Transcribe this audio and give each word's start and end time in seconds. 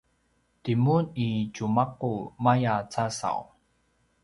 timun 0.63 1.03
i 1.25 1.27
tjumaqu 1.53 2.11
maya 2.43 2.75
casaw 2.91 3.39